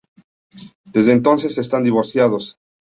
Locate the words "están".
1.59-1.83